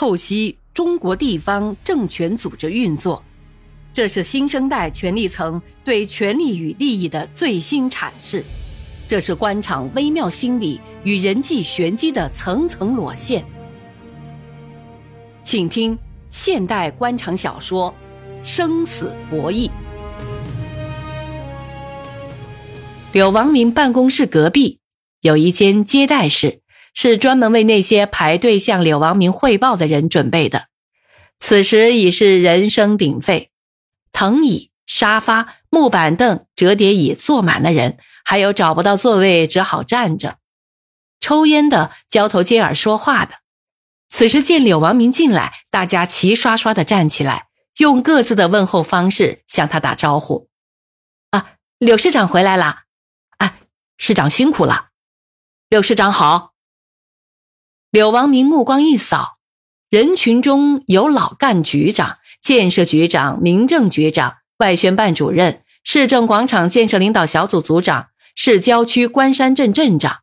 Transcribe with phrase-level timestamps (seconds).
[0.00, 3.22] 透析中国地方政权组织运作，
[3.92, 8.42] 这是新生代权力层对权力与利益的最新阐释，
[9.06, 13.44] 这是官场微妙心理与人际玄机的层层裸现。
[15.42, 15.98] 请听
[16.30, 17.94] 现代官场小说
[18.42, 19.68] 《生死博弈》。
[23.12, 24.78] 柳王明办公室隔壁
[25.20, 26.59] 有一间接待室。
[26.94, 30.66] 是专门为那些排队向柳王明汇报的人准备的。
[31.38, 33.50] 此时已是人声鼎沸，
[34.12, 40.38] 藤椅、沙发、木板凳、折叠椅坐满了人，还有找不到座位只好站着，
[41.20, 43.36] 抽烟的、交头接耳说话的。
[44.08, 47.46] 此时见柳王明进来，大家齐刷刷的站起来，
[47.78, 50.50] 用各自的问候方式向他打招呼
[51.30, 52.80] ：“啊，柳市长回来了！
[53.38, 53.56] 啊，
[53.96, 54.88] 市长辛苦了！
[55.68, 56.50] 柳市长好！”
[57.90, 59.38] 柳王明目光一扫，
[59.88, 70.20] 人群中有老干局长、建设局长、民政局长、外宣办主任、市政广场建设领导小组组长、市郊区关山镇镇长、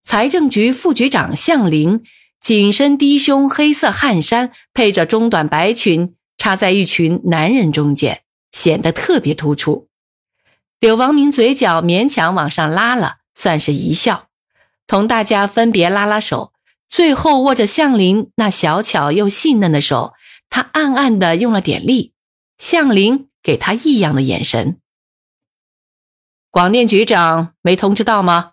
[0.00, 2.02] 财政局副局长向林，
[2.40, 9.88] 紧身低胸黑色汗衫，配着中短白裙，插在一群男人中间，显得特别突出。
[10.80, 14.28] 柳王明嘴角勉强往上拉了，算是一笑，
[14.86, 16.53] 同大家分别拉拉手。
[16.88, 20.14] 最后握着向林那小巧又细嫩的手，
[20.48, 22.12] 他暗暗的用了点力。
[22.56, 24.80] 向林给他异样的眼神。
[26.50, 28.52] 广电局长没通知到吗？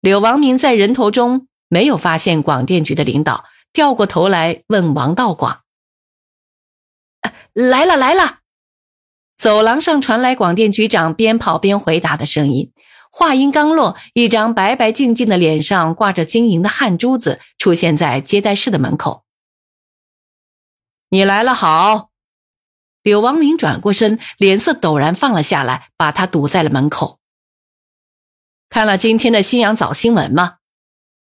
[0.00, 5.60] 柳王明在人头中没有发现广电局的领导，掉过头来问王道广
[7.52, 8.38] ：“来了来了。”
[9.36, 12.72] 走廊上传来广电局长边跑边回答的声音。
[13.20, 19.24] 话音刚落，一张白白净净的脸上挂着晶莹的汗珠子，出现在接待室的门口。
[21.10, 22.08] 你来了，好。
[23.02, 27.18] 柳王明转过身，脸色陡然放了下来，把他堵在了门口。
[28.70, 30.54] 看了今天的新阳早新闻吗？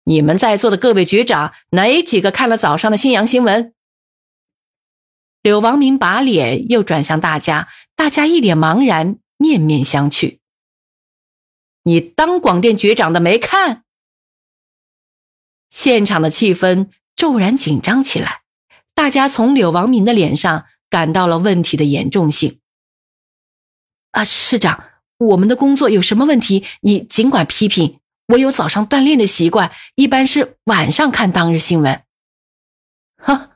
[0.06, 3.72] 你们在座的各位局长，哪几个看了早上的新阳新闻？
[5.44, 10.40] 柳王明把脸又转向大家，大家一脸茫然，面面相觑。
[11.84, 13.84] 你当广电局长的没看？
[15.70, 18.42] 现场的气氛骤然紧张起来，
[18.94, 22.60] 大家从柳王明的脸上感到了问题的严重性。
[24.12, 24.84] 啊，市长，
[25.18, 28.00] 我们的工作有什么问题，你尽管批评。
[28.28, 32.04] 我有早上锻炼的习惯，一般是晚上看当日新闻。
[33.18, 33.50] 哼，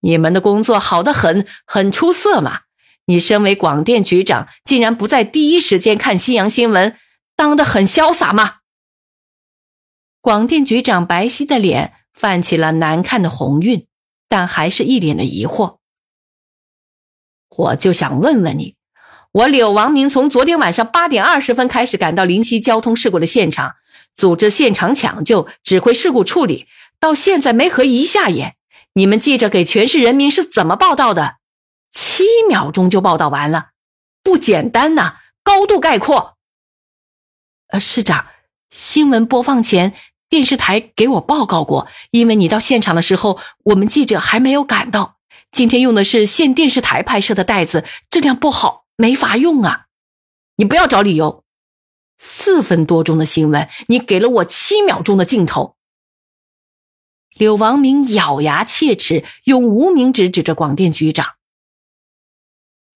[0.00, 2.62] 你们的工作好的很，很出色嘛！
[3.04, 6.96] 你身为广电局长，竟然不在第一时间看西洋新闻。
[7.42, 8.58] 当得很潇洒吗？
[10.20, 13.88] 广电局长白皙的脸泛起了难看的红晕，
[14.28, 15.78] 但还是一脸的疑惑。
[17.48, 18.76] 我就想问问你，
[19.32, 23.74] 我柳王明从昨天晚上八点二十分开始赶到临溪交通事故的现场，
[24.14, 26.68] 组织现场抢救，指挥事故处理，
[27.00, 28.54] 到现在没合一下眼。
[28.92, 31.38] 你们记者给全市人民是怎么报道的？
[31.90, 33.70] 七秒钟就报道完了，
[34.22, 35.16] 不简单呐！
[35.42, 36.38] 高度概括。
[37.72, 38.26] 呃，市长，
[38.68, 39.94] 新闻播放前，
[40.28, 45.16] 电视台给我报告过，因为你到现场的时候，我们记者还没有赶到。
[45.50, 49.86] 今天用的是县电视台拍摄的袋子，质量不好，没法用啊。
[50.56, 51.44] 你不要找理由。
[52.18, 55.76] 四分多钟的新闻，你给了我七秒钟的镜头。
[57.32, 61.36] 柳王明咬牙切齿，用无名指指着广电局长。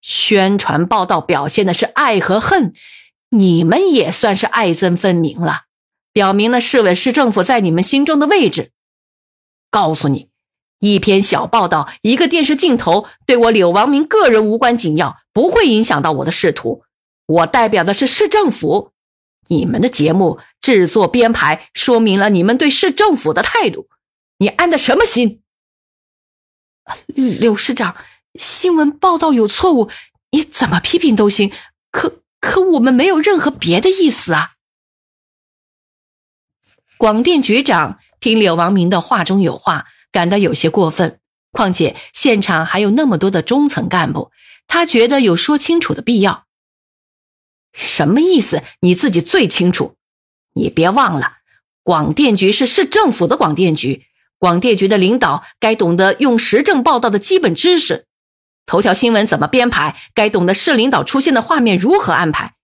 [0.03, 2.75] 宣传报道表现的是爱和恨。
[3.31, 5.65] 你们也算是爱憎分明了，
[6.13, 8.71] 表明了市委市政府在你们心中的位置。
[9.69, 10.29] 告诉你，
[10.79, 16.85] 一篇小报道，一个电视镜头，对我柳王明个人无关紧要，不会影响到我的仕途。
[17.27, 18.93] 我代表的是市政府，
[19.49, 23.89] 你们的节目制作编排，说明了你们对市政府的态度。
[24.39, 25.43] 你安的什么心？
[27.07, 27.97] 柳市长，
[28.35, 29.91] 新闻报道有错误，
[30.31, 31.51] 你怎么批评都行。
[31.91, 32.23] 可。
[32.47, 34.53] 可我们没有任何别的意思啊！
[36.97, 41.19] 广电局长听柳王明的话中有话，感到有些过分。
[41.51, 44.31] 况且现场还有那么多的中层干部，
[44.69, 46.47] 他觉得有说清楚的必要。
[47.73, 48.63] 什么意思？
[48.79, 49.97] 你自己最清楚。
[50.53, 51.39] 你别忘了，
[51.83, 54.07] 广电局是市政府的广电局，
[54.39, 58.07] 广电局的领导该懂得用时政报道的基本知识。
[58.67, 59.97] 头条新闻怎么编排？
[60.13, 62.55] 该懂得市领导出现的画面如何安排？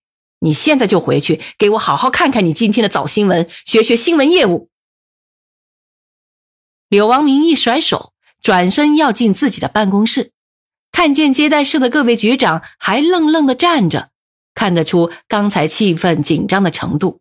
[0.41, 4.69] 你现在就回去，给我好好看看你今天的早新闻，学学新闻业务。
[6.89, 8.13] 柳王明一甩手，
[8.43, 10.33] 转身要进自己的办公室，
[10.91, 14.11] 看见接待室的各位局长还愣愣的站着，
[14.53, 17.21] 看得出刚才气氛紧张的程度，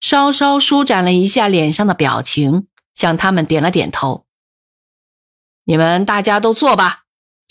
[0.00, 4.26] 稍稍舒展了一下脸上的表情，向他们点了点头。
[5.64, 7.01] 你们大家都坐吧，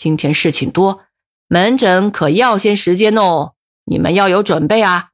[0.02, 1.04] 今天事情多，
[1.46, 3.52] 门诊可要些时间哦，
[3.84, 5.10] 你们要有准备啊。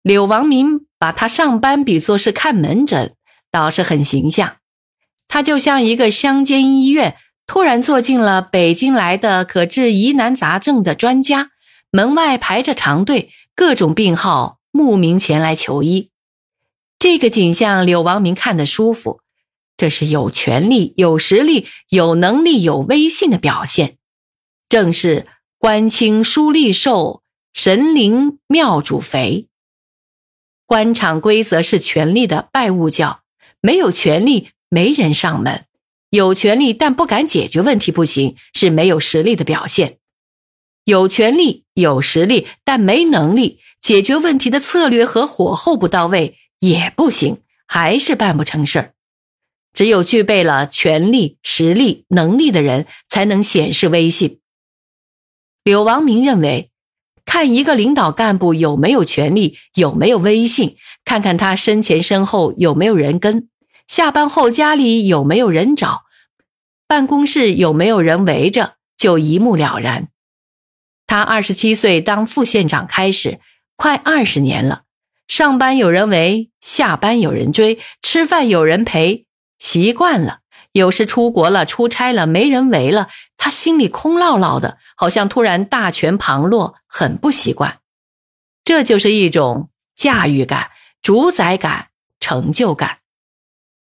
[0.00, 3.16] 柳王明把他上班比作是看门诊，
[3.50, 4.58] 倒是很形象。
[5.26, 7.16] 他就像一个乡间医院
[7.48, 11.50] 突然坐进了北京来的可治疑难杂症的专家，
[11.90, 16.12] 门外排着长队，各种病号慕名前来求医。
[16.96, 19.20] 这个景象，柳王明看得舒服。
[19.78, 23.96] 这是有权力、有实力、有能力、有威信的表现，
[24.68, 27.22] 正是官清书吏瘦，
[27.54, 29.46] 神灵庙主肥。
[30.66, 33.22] 官场规则是权力的拜物教，
[33.60, 35.62] 没有权力没人上门；
[36.10, 39.98] 有权力但不敢解决问题不行，是没有实力的表现；
[40.84, 48.94] 有权力有实力但没能力解决问题的策略和火候不到位也不行，还是办不成事儿。
[49.72, 54.40] 只有具备了权力、实力、能力的人，才能显示威信。
[55.62, 56.70] 柳王明认为，
[57.24, 63.48] 看一个领导干部有没有权力、有没有威信，看看他身前身后有没有人跟，
[63.86, 66.04] 下班后家里有没有人找，
[66.86, 70.08] 办公室有没有人围着，就一目了然。
[71.06, 73.38] 他二十七岁当副县长开始，
[73.76, 74.84] 快二十年了，
[75.26, 79.26] 上班有人围，下班有人追，吃饭有人陪。
[79.58, 80.40] 习惯了，
[80.72, 87.80] 有时出国了、出差了，没人围了，他心里空落落的，好像突然大权旁落，很不习惯。
[88.64, 90.70] 这就是一种驾驭感、
[91.02, 91.88] 主宰感、
[92.20, 92.98] 成就感。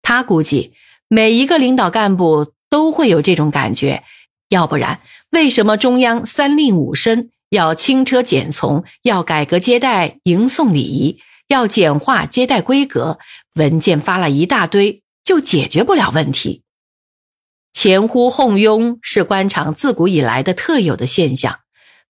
[0.01, 0.73] 他估计
[1.07, 4.03] 每一个领导干部都会有这种感觉，
[4.49, 5.01] 要不然
[5.31, 13.19] 为什么中央三令五申要轻车简从，要改革接待迎送礼仪，要简化接待规格，
[13.55, 15.03] 文件发了一大堆。
[15.29, 16.63] 就解决不了问题。
[17.71, 21.59] 前呼后拥是官场自古以来的特有的现象，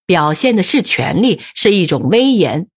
[0.06, 2.70] 表现的是权力，是一种威严。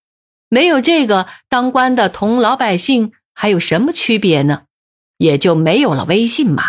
[0.49, 4.65] 没有这个，当官的同老百姓还有什么区别呢？
[5.17, 6.65] 也就没有了威信嘛。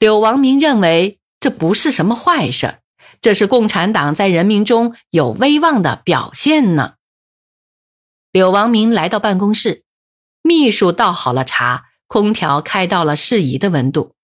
[0.00, 2.80] 柳王明认为这不是什么坏事，
[3.20, 6.94] 这是共产党在人民中有威望的表现呢。
[8.32, 9.84] 柳王明来到办公室，
[10.42, 11.84] 秘书倒好了茶。
[12.12, 14.14] 空调开到了适宜的温度，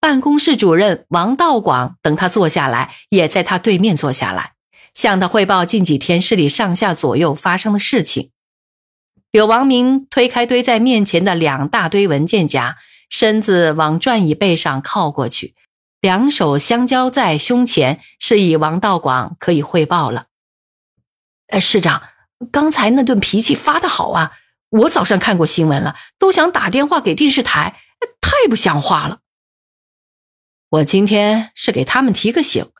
[0.00, 4.54] 办公室主任王道广等他坐下来，也在他对面坐下来，
[4.94, 8.30] 向他汇报近几天市里上下左右发生的事情。
[9.30, 12.78] 柳王明推开堆在面前的两大堆文件夹，
[13.10, 15.54] 身子往转椅背上靠过去，
[16.00, 20.28] 两手相交在胸前，示意王道广可以汇报了。
[21.48, 22.04] 呃，市长，
[22.50, 24.32] 刚才那顿脾气发的好啊！
[24.74, 27.80] 我早上看过新闻了，都想打电话给电视台，
[28.20, 29.20] 太不像话了。
[30.68, 32.72] 我今天是给他们提个醒，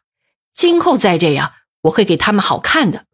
[0.53, 1.53] 今后再这样，
[1.83, 3.07] 我会给他们好看的。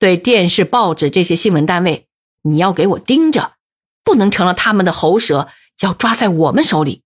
[0.00, 2.08] 对电视、报纸这些新闻单位，
[2.42, 3.54] 你要给我盯着，
[4.02, 5.48] 不能成了他们的喉舌，
[5.80, 7.04] 要抓在我们手里。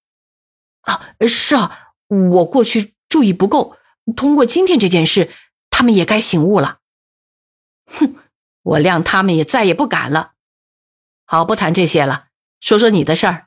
[0.80, 3.76] 啊，是啊，我过去注意不够，
[4.16, 5.30] 通过今天这件事，
[5.68, 6.78] 他们也该醒悟了。
[7.84, 8.14] 哼，
[8.62, 10.32] 我谅他们也再也不敢了。
[11.32, 12.24] 好，不谈这些了，
[12.60, 13.46] 说说你的事儿。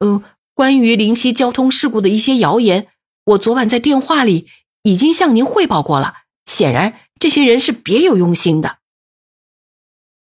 [0.00, 2.88] 呃，关于灵溪交通事故的一些谣言，
[3.24, 4.50] 我昨晚在电话里
[4.82, 6.24] 已经向您汇报过了。
[6.44, 8.80] 显然，这些人是别有用心的。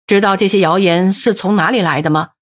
[0.06, 2.32] 知道这些谣言是从哪里来的吗？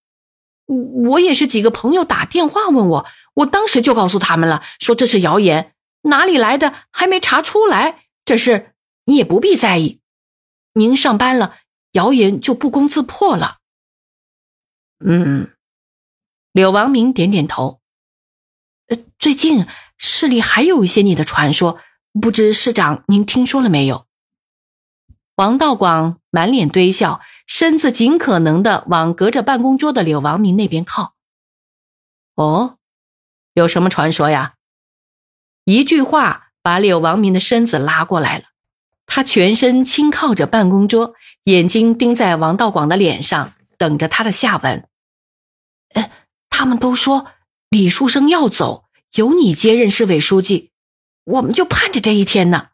[0.66, 8.08] 我也是几个朋友打电话问我，我当时就告诉他们了，说这是谣言，哪里来的还没查出来。
[8.24, 8.74] 这事
[9.04, 10.00] 你也不必在意。
[10.72, 11.58] 您上班了，
[11.92, 13.58] 谣言就不攻自破了。
[15.04, 15.50] 嗯，
[16.52, 17.80] 柳王明点点头。
[18.88, 19.66] 呃，最近
[19.98, 21.78] 市里还有一些你的传说，
[22.20, 24.06] 不知市长您听说了没有？
[25.34, 31.14] 王道广满脸堆笑，身子尽可能的往隔着办公桌的柳王明那边靠。
[32.34, 32.78] 哦，
[33.52, 34.54] 有什么传说呀？
[35.64, 38.44] 一句话把柳王明的身子拉过来了，
[39.04, 43.52] 他全身轻靠着办公桌，眼睛盯在王道广的脸上。
[43.76, 44.88] 等着他的下文。
[45.94, 46.10] 哎，
[46.50, 47.32] 他们都说
[47.68, 50.70] 李书生要走，由你接任市委书记，
[51.24, 52.68] 我们就盼着这一天呢。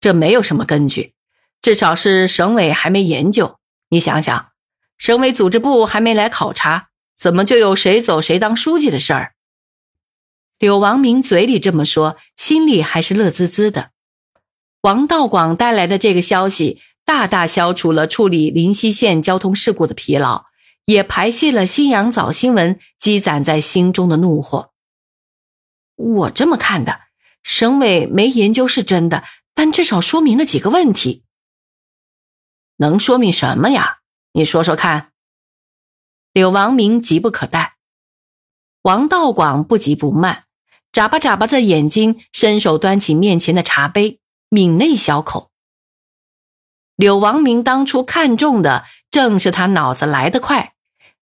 [0.00, 1.14] 这没有什么根据，
[1.60, 3.58] 至少是省委还没研究。
[3.90, 4.52] 你想想，
[4.96, 9.34] 省委组织部还没来考察，怎么就有谁走谁当书记的事儿？
[10.58, 13.90] 柳王明嘴里这么说，心里还是乐滋滋的。
[14.82, 20.44] 王道广带来的这个消息，大大消除了处理临溪县交通事故的疲劳，
[20.84, 24.72] 也排泄了新阳早新闻积攒在心中的怒火。
[25.96, 27.00] 我这么看的，
[27.42, 29.24] 省委没研究是真的，
[29.54, 31.24] 但至少说明了几个问题。
[32.76, 34.00] 能说明什么呀？
[34.32, 35.12] 你说说看。
[36.34, 37.78] 柳王明急不可待，
[38.82, 40.44] 王道广不急不慢，
[40.92, 45.50] 眨巴眨巴着眼睛，伸手端起面前的茶杯，抿了一小口。
[46.98, 50.72] 柳王明当初看中的正是他脑子来得快，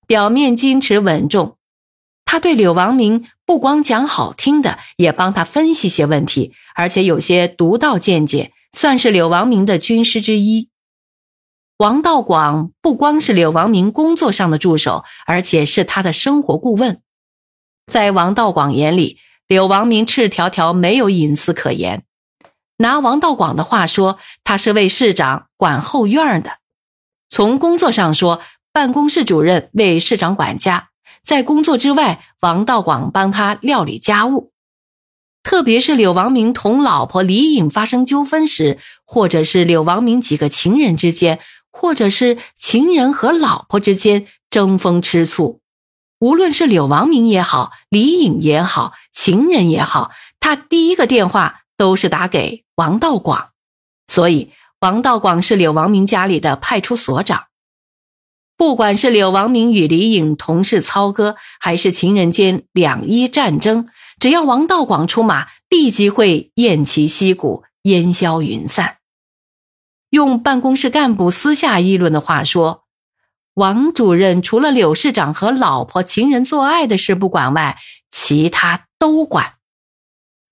[0.06, 1.58] 表面矜持稳重。
[2.24, 10.70] 他对柳王明不光讲好听的，也帮他分析些问题，而且有些独到见解，算是柳王明的军师之一。
[11.76, 17.02] 王道广不光是柳王明工作上的助手，而且是他的生活顾问。
[17.92, 22.05] 在王道广眼里，柳王明赤条条没有隐私可言。
[22.78, 26.58] 拿王道广的话说，他是为市长管后院的。
[27.30, 28.40] 从工作上说，
[28.72, 30.90] 办公室主任为市长管家，
[31.22, 34.52] 在工作之外，王道广帮他料理家务。
[35.42, 41.40] 特别是柳王明同老婆李颖发生纠纷时，或者是柳王明几个情人之间。
[41.78, 45.60] 或者是情人和老婆之间争风吃醋，
[46.18, 53.50] 无论是柳王明也好，李颖也好，情人也好，他第一个电话都是打给王道广，
[54.06, 57.46] 所以王道广是柳王明家里的派出所长。
[58.56, 63.86] 不管是柳王明与李颖同事操戈，还是情人间两伊战争，
[64.18, 68.96] 只要王道广出马，立即会偃旗息鼓，烟消云散。
[70.08, 72.84] 用办公室干部私下议论的话说，
[73.54, 77.76] 王主任除了柳市长和老婆情人做爱的事不管外，
[78.10, 79.55] 其他都管。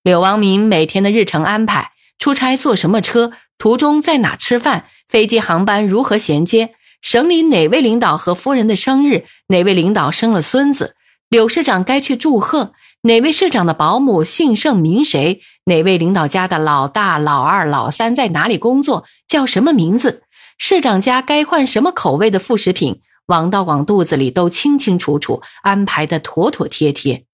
[0.05, 10.95] 柳王明每天的日程安排，出差坐什么车，途中在哪吃饭，飞机航班如何衔接，省里哪位领导和夫人的生日，哪位领导生了孙子，
[11.31, 12.75] 柳市长该去祝贺。
[13.05, 15.41] 哪位市长的保姆姓甚名谁？
[15.65, 19.07] 哪位领导家的老大、老二、老三在哪里工作？
[19.27, 20.25] 叫什么名字？
[20.59, 23.01] 市长家该换什么口味的副食品？
[23.29, 27.25] 王道广肚子里都清清楚楚，安排的妥妥帖帖。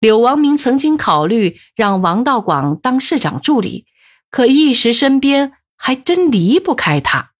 [0.00, 3.86] 柳王明曾经考虑让王道广当市长助理，
[4.30, 7.32] 可一时身边还真离不开他。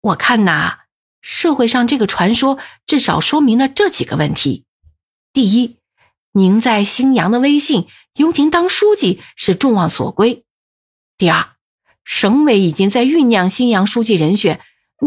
[0.00, 0.78] 我看呐，
[1.20, 4.64] 社会上这个传说至少说明了这几个问题：
[5.32, 5.76] 第一。
[6.32, 10.44] 您在新阳的威信，由您当书记是众望所归。
[11.16, 11.56] 第二，
[12.04, 14.60] 省委已经在酝酿新阳书记人选，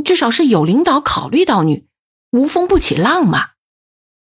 [0.04, 1.86] 至少是有领导考虑到你，
[2.32, 3.50] 无风不起浪嘛。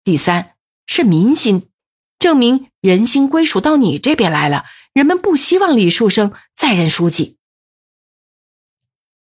[0.04, 0.54] 第三，
[0.86, 1.70] 是民心，
[2.22, 7.36] 证明人心归属到你这边来了，人们不希望李树生再任书记。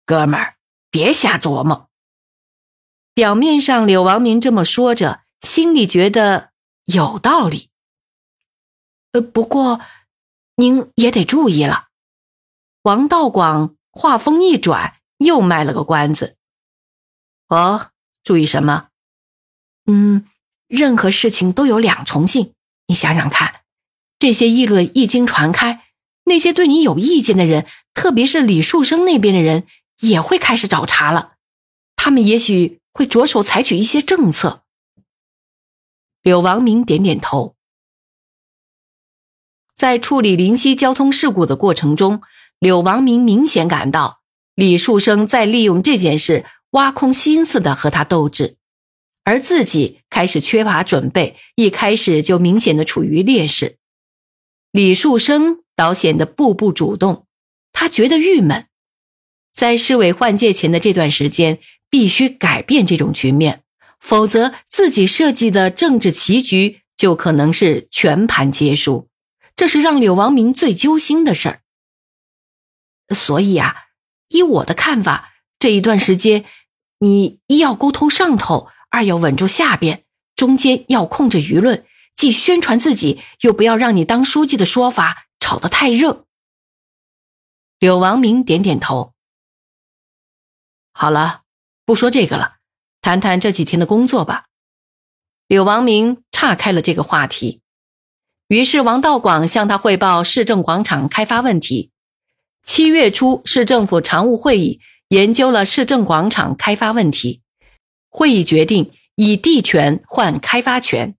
[0.05, 0.55] 哥们儿，
[0.89, 1.91] 别瞎琢磨。
[3.13, 6.53] 表面上柳王明这么说着，心里觉得。
[6.85, 7.69] 有道理，
[9.11, 9.81] 呃，不过
[10.55, 11.89] 您也得注意了。
[12.83, 16.37] 王道广话锋一转，又卖了个关子。
[17.49, 17.91] 哦，
[18.23, 18.91] 注意什么？
[19.87, 20.29] 嗯，
[20.69, 22.55] 任何事情都有两重性。
[22.89, 23.63] 你想想看，
[24.19, 25.85] 这些议论一经传开，
[26.25, 29.67] 那些对你有意见的人，特别是李树生那边的人，
[30.01, 31.35] 也会开始找茬了。
[31.97, 34.63] 他们也许会着手采取一些政策。
[36.23, 37.57] 柳王明点点头，
[39.75, 42.23] 在处理临溪交通事故的过程中，
[42.59, 44.21] 柳王明明显感到
[44.55, 48.57] 李树生在利用这件事挖空心思的和他斗智，
[49.27, 53.77] 而自己开始缺乏准备，一开始就明显的处于劣势。
[54.71, 57.27] 李树生倒显得步步主动，
[57.73, 58.69] 他觉得郁闷，
[59.53, 61.59] 在市委换届前的这段时间，
[61.91, 63.65] 必须改变这种局面。
[63.99, 69.09] 否则，自己设计的政治棋局就可能是全盘皆输，
[69.57, 71.61] 这是让柳王明最揪心的事儿。
[73.13, 73.75] 所以啊，
[74.29, 76.45] 依我的看法，这一段时间，
[77.01, 80.05] 你一要沟通上头，二要稳住下边，
[80.37, 81.85] 中间要控制舆论，
[82.15, 86.25] 既宣传自己，又不要让你当书记的说法炒得太热。
[87.79, 89.13] 柳王明点点头。
[90.93, 91.43] 好了，
[91.85, 92.55] 不说这个了。
[93.03, 94.47] 谈谈这几天的工作吧。
[95.47, 97.61] 柳王明岔开了这个话题，
[98.49, 101.91] 于是王道广向他汇报市政广场开发问题。
[102.65, 107.43] 七月初，市政府常务会议研究了市政广场开发问题，
[108.09, 111.15] 会议决定以地权换开发权，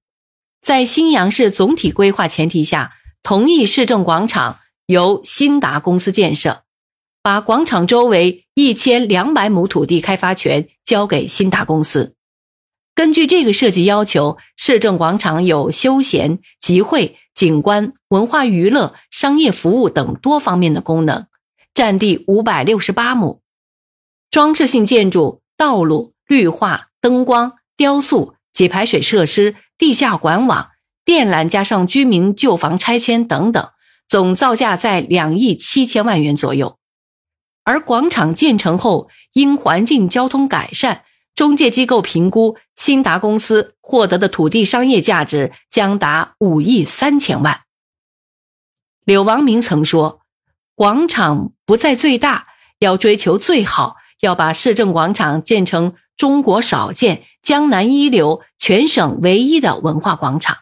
[0.62, 6.64] 在新阳市总体规划前提下，同意市政广场由新达公司建设，
[7.22, 12.16] 把广场周围一千两百亩土地开发权交给新达公司。
[12.96, 21.28] 根据这个设计要求，市政广场有休闲、集会、景观、文化娱乐、商业服务等多方面的功能，
[21.76, 23.42] 占地五百六十八亩，
[24.32, 27.54] 装饰性建筑、道路、绿化、灯光。
[27.78, 30.72] 雕塑、给排水设施、地下管网、
[31.06, 33.70] 电缆，加上居民旧房拆迁等等，
[34.08, 36.80] 总造价在两亿七千万元左右。
[37.64, 41.04] 而广场建成后，因环境交通改善，
[41.36, 47.62] 中介机构评估新达公司获得的土地商业价值将达五亿三千万。
[49.06, 50.22] 柳王明曾说
[50.74, 52.48] ：“广场不在最大，
[52.80, 60.58] 要追求最好，要把市政广场建成。”中国少见、江南一流、全省唯一的文化广场，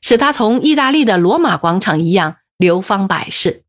[0.00, 3.64] 使它同意大利的罗马广场一样流芳百世。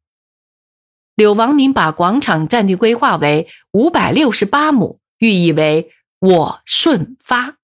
[1.16, 7.58] 柳王明把广场占地规划为五百六十八亩，寓意为“我顺发”。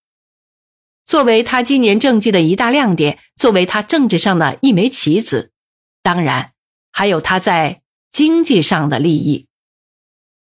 [1.06, 5.52] 作为他今年政绩的一大亮点，作为他政治上的一枚棋子，
[6.02, 6.54] 当然
[6.92, 9.48] 还有他在经济上的利益。